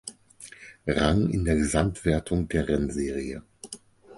Rang 0.87 1.29
in 1.31 1.45
der 1.45 1.55
Gesamtwertung 1.57 2.47
der 2.47 2.67
Rennserie. 2.67 3.43